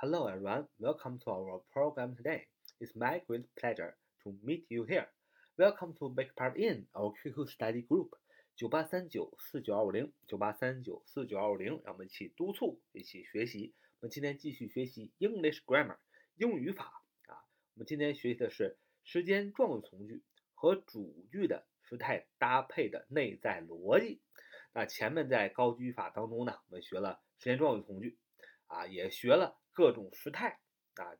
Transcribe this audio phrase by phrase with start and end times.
[0.00, 2.46] Hello everyone, welcome to our program today.
[2.80, 5.08] It's my great pleasure to meet you here.
[5.58, 8.10] Welcome to make part in our QQ study group
[8.54, 13.74] 九八三九四九二五零九八三九四九二五零，让我们一起督促，一起学习。
[13.98, 15.96] 我们今天继续学习 English grammar
[16.36, 16.84] 英语语法
[17.26, 17.34] 啊。
[17.74, 20.22] 我们今天学习的是时间状语从句
[20.54, 24.20] 和主句的时态搭配的内在逻辑。
[24.72, 28.16] 那前面在高级语法当中呢，我们学了时间状语从句
[28.68, 29.58] 啊，也学了。
[29.78, 30.58] 各种时态
[30.96, 31.14] 啊，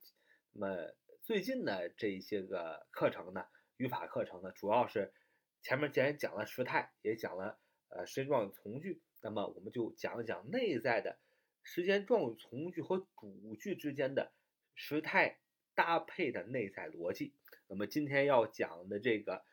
[0.51, 5.15] 那么最近的这一些个课程呢，语法课程呢，主要是
[5.63, 7.57] 前面既然讲了时态，也讲了
[7.89, 11.21] 呃时间状语从句，那么我们就讲一讲内在的
[11.63, 14.33] 时间状语从句和主句之间的
[14.75, 15.39] 时态
[15.77, 17.37] 搭配的内在逻辑。
[17.69, 19.45] 那么今天要讲的这个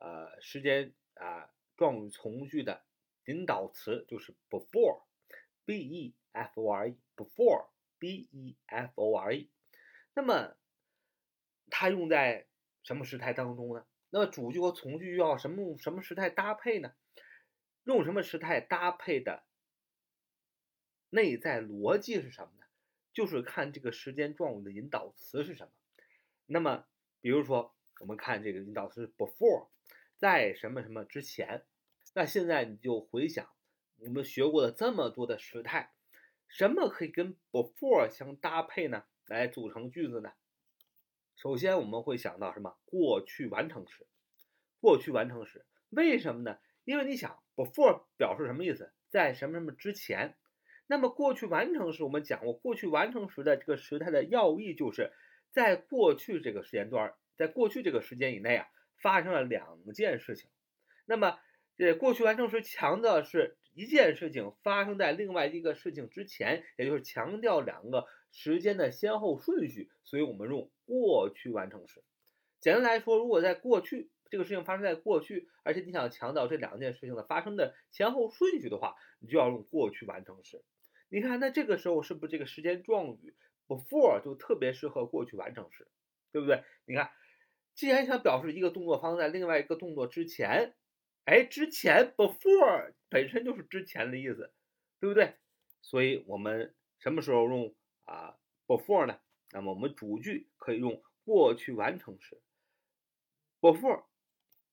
[0.00, 2.82] 呃时间啊状语从句的
[3.26, 7.68] 引导词就是 before，b e f o r e，before。
[7.98, 9.48] before，
[10.14, 10.56] 那么
[11.70, 12.46] 它用在
[12.82, 13.86] 什么时态当中呢？
[14.10, 16.94] 那么主句和从句要什么什么时态搭配呢？
[17.84, 19.44] 用什么时态搭配的
[21.10, 22.66] 内在逻辑是什么呢？
[23.12, 25.72] 就是看这个时间状语的引导词是什么。
[26.46, 26.86] 那么
[27.20, 29.68] 比如说，我们看这个引导词 before，
[30.16, 31.64] 在什么什么之前。
[32.14, 33.48] 那现在你就回想
[33.98, 35.92] 我们学过的这么多的时态。
[36.48, 39.04] 什么可以跟 before 相搭配呢？
[39.26, 40.32] 来组成句子呢？
[41.36, 42.76] 首先我们会想到什么？
[42.86, 44.06] 过去完成时。
[44.80, 46.58] 过去完成时，为什么呢？
[46.84, 48.92] 因为你想 before 表示什么意思？
[49.10, 50.36] 在什么什么之前。
[50.86, 55.12] 那么过去完成时，我们讲过，过去完成时的这个时态的要义就是
[55.50, 58.66] 在过去这个时间段，在过去这个时间以内啊，
[59.02, 60.50] 发生了两件事情。
[61.04, 61.38] 那么
[61.76, 63.58] 这过去完成时强调的是。
[63.78, 72.02] 一件事情发生在另外一个事情之前，也就是强调两个时间的先后顺序，所以我们用过去完成时。
[72.58, 80.64] 简单来说，如果在过去这个事情发生在过去，而且你想强调这两件事情的发生的前后顺序的话，你就要用过去完成时。
[81.08, 83.36] 你看，那这个时候是不是这个时间状语
[83.68, 85.86] before 就特别适合过去完成时，
[86.32, 86.64] 对不对？
[86.84, 87.12] 你看，
[87.76, 90.74] 既然想表示一个动作发生在另外一个动作之前。
[91.28, 94.50] 哎，之前 before 本身就是之前的意思，
[94.98, 95.34] 对不对？
[95.82, 97.74] 所以我们什么时候用
[98.06, 99.20] 啊 before 呢？
[99.50, 102.40] 那么我们主句可以用过去完成时。
[103.60, 104.04] before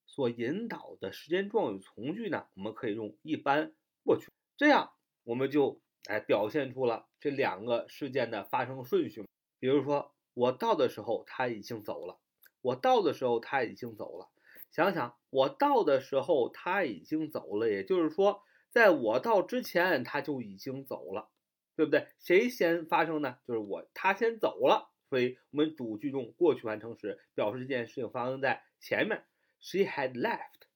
[0.06, 3.74] 所引导的时间状语从句呢，我们可以用一般
[4.06, 4.94] 过去，这样
[5.26, 9.26] 我们就哎表现出了这两个事件的发生顺序。
[9.60, 12.18] 比如说，我到的时候他已经走了，
[12.62, 14.30] 我到的时候他已经走了。
[14.76, 21.30] 想想我到的时候他已经走了，也就是说，在我到之前他就已经走了，
[21.78, 22.10] 对不对？
[22.20, 23.38] 谁先发生呢？
[23.48, 29.24] 就是我，他先走了，所以我们主句中过去完成时表示这件事情发生在前面。
[29.62, 30.68] She had left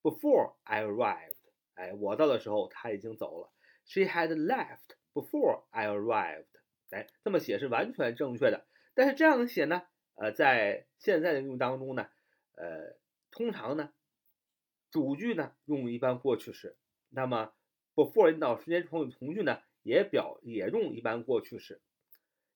[0.00, 1.34] before I arrived。
[1.74, 3.50] 哎，我到的时候他已经走了。
[3.84, 6.44] She had left before I arrived。
[6.90, 8.64] 哎，这么写是完全正确的。
[8.94, 9.82] 但是这样写呢？
[10.14, 12.06] 呃，在现在的用当中呢，
[12.54, 12.99] 呃。
[13.30, 13.92] 通常呢，
[14.90, 16.76] 主句呢用一般过去时，
[17.08, 17.52] 那么
[17.94, 21.80] before 引导时间状语从句呢也表也用一般过去时，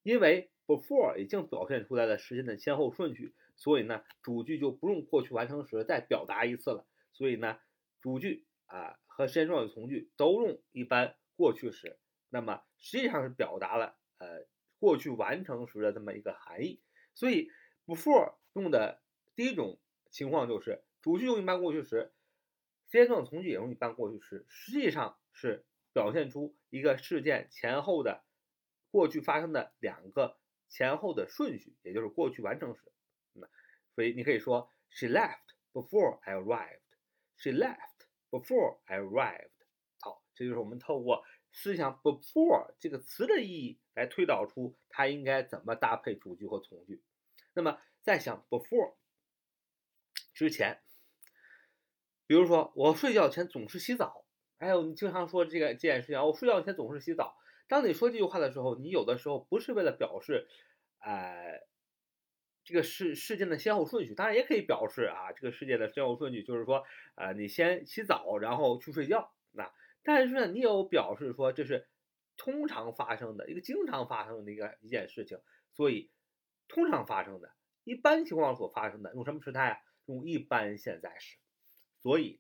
[0.03, 6.85] 因为 before 已经表现出来了时间的先后顺序，所以呢主句就不用过去完成时再表达一次了。
[7.13, 7.59] 所以呢
[8.01, 11.99] 主句啊和时间状语从句都用一般过去时，
[12.31, 14.45] 那么实际上是表达了呃
[14.81, 16.81] 过去完成时的这么一个含义。
[17.15, 17.49] 所以
[17.87, 19.01] before 用的
[19.37, 19.79] 第一种。
[20.15, 22.13] 情况就是主句用一般过去时，
[22.87, 28.23] 时间状语从句也用一般过去时，实际上是表现出一个事件前后的
[28.93, 30.39] 过去发生的两个
[30.69, 32.93] 前后的顺序，也就是过去完成时。
[33.33, 33.49] 那
[33.97, 36.79] 所以你可以说 She left before I arrived.
[37.37, 39.51] She left before I arrived.
[39.99, 47.03] 好，这就是我们透过思想 before 这个词的意义来推导出它应该怎么搭配主句和从句。
[47.53, 48.95] 那么再想 before。
[50.35, 50.81] 之前，
[52.27, 54.27] 比如说我睡觉前总是洗澡，
[54.59, 57.37] 还有你经常说这个这件事情，我睡觉前总是洗澡。
[57.67, 60.47] 当你说这句话的时候，你有的时候不是为了表示，
[60.99, 61.63] 呃，
[62.63, 66.85] 这个事事件的先后顺序，当然也可以表示啊，这个事件的先后顺序就是说，
[67.15, 69.33] 呃，你先洗澡，然后去睡觉。
[69.53, 69.73] 那
[70.03, 71.89] 但是呢，你有表示说这是
[72.37, 75.39] 通常发生的一个经常发生的一个一件事情，
[75.73, 76.11] 所以
[76.69, 77.53] 通常发生的
[77.85, 79.79] 一般情况所发生的用什么时态啊？
[80.07, 81.37] 用一般现在时，
[82.01, 82.39] 所以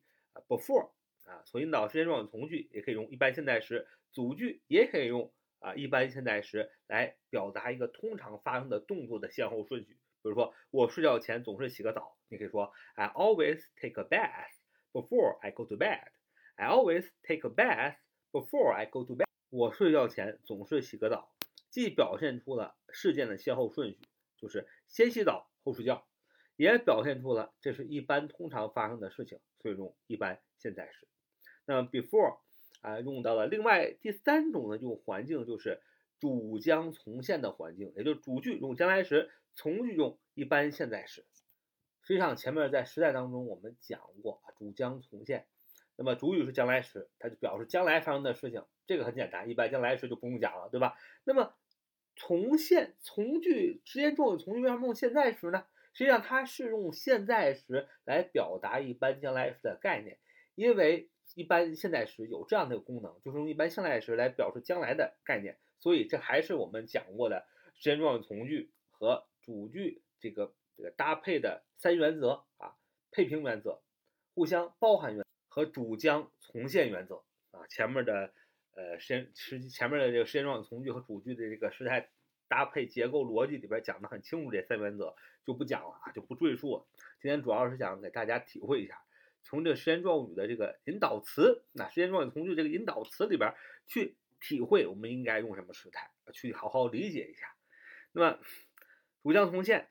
[0.48, 0.90] ，before
[1.24, 9.96] 啊，所引导时间状语从句也可以用一般现在时，主句也可以用啊一般现在时来表达一个通常发生的动作的先后顺序。
[10.22, 14.52] 比如说，我睡觉前总是洗个澡，你可以说 I always take a bath
[14.92, 16.02] before I go to bed.
[16.56, 17.96] I always take a bath
[18.32, 19.26] before I go to bed.
[19.50, 21.34] 我睡觉前总是洗个澡，
[21.68, 23.98] 既表现出了事件的先后顺序，
[24.36, 26.06] 就是先洗澡后睡觉，
[26.56, 31.08] 也表现出了这是一般通常发生的事情，所以用一般现在时。
[31.66, 32.38] 那么 before
[32.82, 35.80] 啊，用到了另外第三种呢，用环境就是
[36.20, 41.24] 主将从现的环境，也就是主句用将来时，从句用一般现在时。
[42.02, 45.46] 实际上前面在时态当中我们讲过，主将从现。
[45.96, 50.98] 那么主语是将来时，它就表示将来发生的事情，这个很简单，一般将来时就不用讲了，对吧？
[51.24, 51.54] 那么
[52.16, 55.64] 从现从句时间状语从句为什么用现在时呢？
[55.94, 60.18] 实际上它是用现在时来表达一般将来时的概念，
[60.54, 67.46] 因为一般现在时有这样的功能，就是用一般现在时来表示将来的概念，所以这还是我们讲过的
[67.76, 72.76] 时间状语从句和主句这个这个搭配的三原则啊，
[73.10, 73.80] 配平原则，
[74.34, 75.24] 互相包含原。
[75.46, 78.32] 和主将从现原则啊，前面的
[78.72, 82.10] 呃时间时前面的这个时间状语从句和主句的这个时态
[82.48, 85.14] 搭配结构逻辑里边讲的很清楚，这三原则
[85.44, 86.86] 就不讲了啊，就不赘述。
[87.20, 89.02] 今天主要是想给大家体会一下，
[89.42, 93.54] 从这时间状语的这个引导词，那时间状语从句这个引导词里边
[93.86, 97.54] 去体会我们应该用什么时态，去好好理解一下。
[98.12, 98.38] 那么
[99.22, 99.88] 主将从现，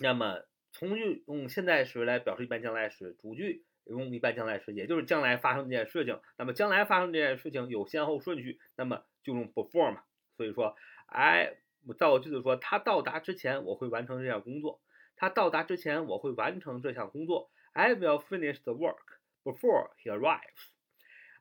[0.00, 3.64] 那么从句用现在时来表示一般将来时，主句。
[3.86, 6.20] 用一般将来时，也就是将来发生这件事情。
[6.36, 10.04] 那么将来发生这件事情有先后顺序，那么就用 before 嘛。
[10.36, 10.76] 所以说
[11.10, 11.56] ，I
[11.98, 14.80] 造句子说他到达之前我会完成这项工作。
[15.16, 17.50] 他到达之前我会完成这项工作。
[17.72, 20.70] I will finish the work before he arrives.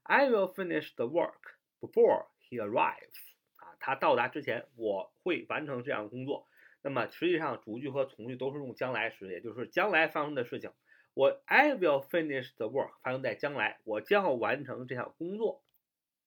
[0.04, 3.16] I will finish the work before he arrives.
[3.56, 6.48] 啊，他到达之前我会完成这项工作。
[6.82, 10.72] 那么实际上主句和从句都是用将来时，也就是将来发生的事情。
[11.14, 15.64] 我 I will finish the work 发生在将来，我将要完成这项工作，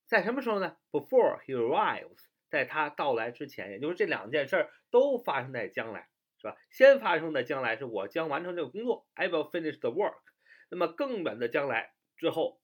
[0.06, 2.18] 在什么时候呢？Before he arrives，
[2.52, 6.54] 在他到来之前，也就是这两件事儿都发生在将来，是吧？
[6.70, 10.18] 先发生的将来是我将完成这个工作，I will finish the work。
[10.68, 12.60] 那么更远的将来之后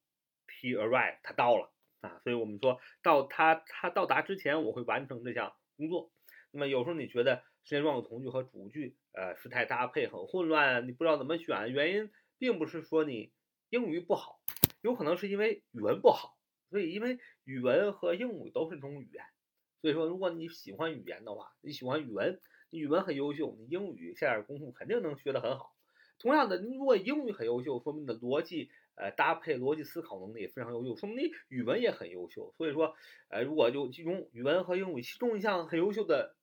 [0.60, 6.12] ，he arrived，他到了啊，所以我们说到他他到达之前，我会完成这项工作。
[6.50, 13.32] 那么有时候你觉得时间状语从句和主句，呃，时态搭配很混乱，你不知道怎么选，原因并不是说你
[13.70, 14.38] 英语不好，
[14.82, 16.36] 有可能是因为语文不好。
[16.70, 19.24] 所以，因为语文和英语都是一种语言，
[19.80, 22.40] 所以说如果你喜欢语言的话，你喜欢语文，
[22.70, 25.74] 你语文很优秀，你英语下点功夫肯定能学得很好。
[26.18, 32.52] 同样的，你如果英语很优秀，说明你的逻辑，呃，搭配逻辑思考能力也非常优秀，说明你语文也很优秀。
[32.56, 32.94] 所以说，
[33.28, 36.34] 呃，如果就其中语文和英语其中一项很优秀的。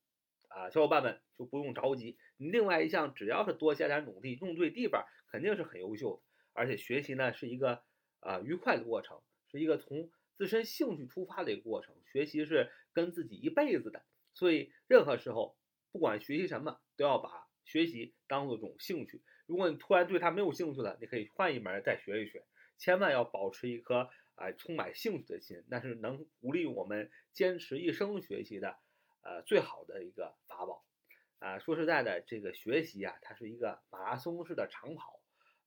[0.47, 2.17] 啊，小伙伴们就不用着急。
[2.38, 6.21] 你另外一项只要是多加点努力，用对地方，肯定是很优秀的。
[6.53, 7.81] 而且学习呢是一个
[8.21, 9.19] 啊愉快的过程，
[9.51, 11.95] 是一个从自身兴趣出发的一个过程。
[12.11, 14.03] 学习是跟自己一辈子的，
[14.33, 15.57] 所以任何时候
[15.91, 19.21] 不管学习什么，都要把学习当做一种兴趣。
[19.45, 22.45] 如果你突然对它没有兴趣了，你可以换一门再学一学。
[22.77, 28.77] 千万要保持一颗啊充满兴趣的心，那是能鼓励我们坚持一生学习的。
[29.21, 30.85] 呃，最好的一个法宝，
[31.39, 35.19] 啊，说实在的，这个学习啊，它是一个马拉松式的长跑，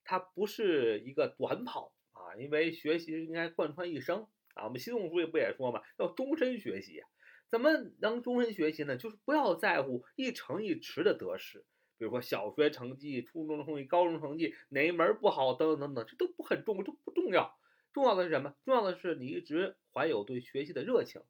[0.04, 4.28] 它不是一个短跑啊，因为学习应该贯穿一生
[4.58, 4.64] 啊。
[4.64, 7.02] 我们习总书记不也说嘛，要终身学习。
[7.50, 8.96] 怎么能终身学习呢？
[8.96, 11.64] 就是不要在乎一成一池的得失，
[11.96, 17.58] 比如说小学成绩、初中成绩、高中成绩哪一门不好等等等等，这都不很重，这不重要。
[17.92, 18.54] 重要的是什么？
[18.64, 21.22] 重要的是你一直怀有对学习的热情，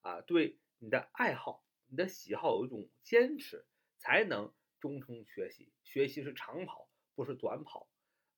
[0.00, 0.58] 啊，对。
[0.84, 3.64] 你的爱好，你的喜好有一种坚持，
[3.98, 5.70] 才能终生学习。
[5.84, 7.86] 学习是长跑，不是短跑，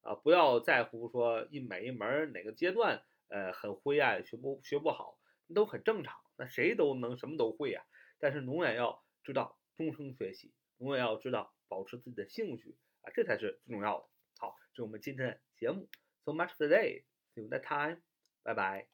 [0.03, 5.19] 啊，不要在乎说一每一门哪个阶段，呃，很灰暗，学不学不好，
[5.55, 6.19] 都很正常。
[6.37, 7.85] 那谁都能什么都会啊，
[8.19, 14.09] 但是永远要知道终生学习，永远要知道保持自己的兴趣啊，这才是最重要的。
[14.39, 15.89] 好，这是我们今天的节目。
[16.25, 17.05] So much today.
[17.35, 18.03] See you next time.
[18.43, 18.94] Bye bye.